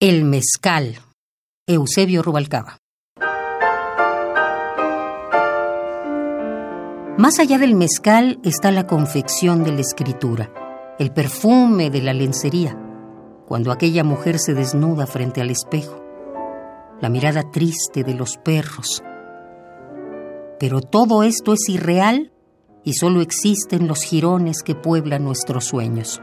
[0.00, 0.98] El mezcal.
[1.68, 2.78] Eusebio Rubalcaba.
[7.16, 10.52] Más allá del mezcal está la confección de la escritura,
[10.98, 12.76] el perfume de la lencería,
[13.46, 16.04] cuando aquella mujer se desnuda frente al espejo,
[17.00, 19.00] la mirada triste de los perros.
[20.58, 22.32] Pero todo esto es irreal
[22.82, 26.20] y solo existen los jirones que pueblan nuestros sueños.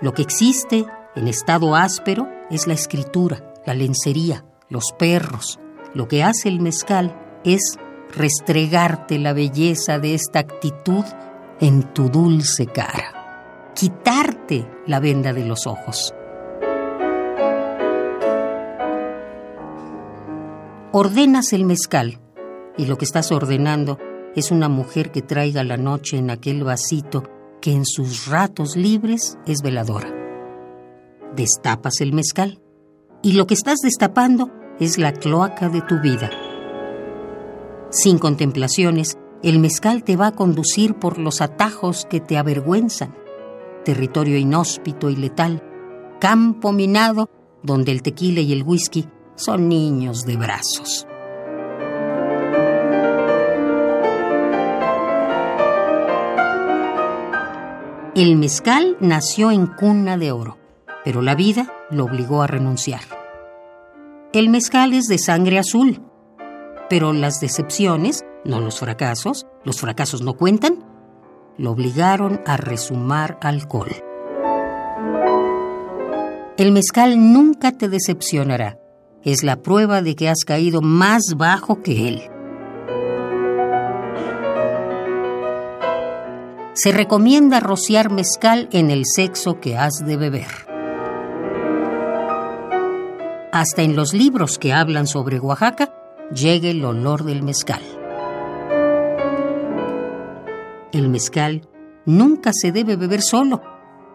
[0.00, 0.86] Lo que existe
[1.16, 5.58] en estado áspero es la escritura, la lencería, los perros.
[5.92, 7.78] Lo que hace el mezcal es
[8.14, 11.04] restregarte la belleza de esta actitud
[11.60, 16.14] en tu dulce cara, quitarte la venda de los ojos.
[20.92, 22.20] Ordenas el mezcal
[22.76, 23.98] y lo que estás ordenando
[24.36, 27.24] es una mujer que traiga la noche en aquel vasito
[27.60, 30.14] que en sus ratos libres es veladora.
[31.34, 32.60] Destapas el mezcal
[33.22, 34.50] y lo que estás destapando
[34.80, 36.30] es la cloaca de tu vida.
[37.90, 43.14] Sin contemplaciones, el mezcal te va a conducir por los atajos que te avergüenzan,
[43.84, 45.62] territorio inhóspito y letal,
[46.20, 47.30] campo minado
[47.62, 51.06] donde el tequila y el whisky son niños de brazos.
[58.18, 60.58] El mezcal nació en cuna de oro,
[61.04, 63.02] pero la vida lo obligó a renunciar.
[64.32, 66.02] El mezcal es de sangre azul,
[66.90, 70.84] pero las decepciones, no los fracasos, los fracasos no cuentan,
[71.58, 73.92] lo obligaron a resumar alcohol.
[76.56, 78.80] El mezcal nunca te decepcionará.
[79.22, 82.22] Es la prueba de que has caído más bajo que él.
[86.80, 90.46] Se recomienda rociar mezcal en el sexo que has de beber.
[93.50, 95.92] Hasta en los libros que hablan sobre Oaxaca
[96.32, 97.82] llega el olor del mezcal.
[100.92, 101.68] El mezcal
[102.06, 103.60] nunca se debe beber solo,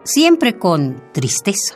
[0.06, 1.76] siempre con tristeza.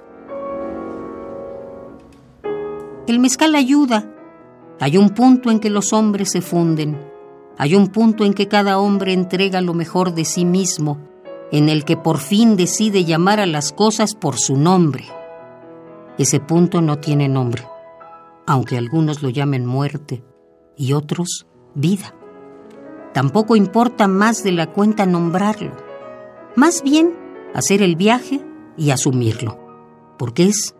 [3.08, 4.10] El mezcal ayuda.
[4.80, 7.07] Hay un punto en que los hombres se funden
[7.58, 11.00] hay un punto en que cada hombre entrega lo mejor de sí mismo,
[11.52, 15.06] en el que por fin decide llamar a las cosas por su nombre.
[16.18, 17.68] Ese punto no tiene nombre,
[18.46, 20.24] aunque algunos lo llamen muerte
[20.76, 22.14] y otros vida.
[23.14, 25.72] Tampoco importa más de la cuenta nombrarlo,
[26.56, 27.16] más bien
[27.56, 28.42] hacer el viaje
[28.78, 29.60] y asumirlo,
[30.20, 30.76] porque es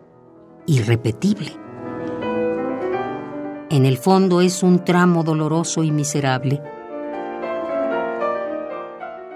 [0.66, 1.67] irrepetible.
[3.70, 6.62] En el fondo es un tramo doloroso y miserable.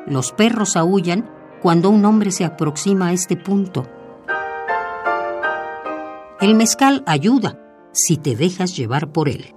[0.06, 3.86] Los perros aullan cuando un hombre se aproxima a este punto.
[6.40, 7.58] El mezcal ayuda
[7.92, 9.54] si te dejas llevar por él.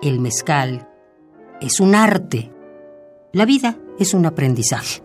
[0.00, 0.88] El mezcal
[1.60, 2.52] es un arte.
[3.32, 5.03] La vida es un aprendizaje.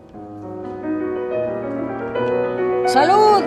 [2.92, 3.44] ¡Salud!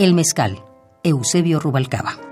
[0.00, 0.64] El mezcal,
[1.04, 2.27] Eusebio Rubalcaba.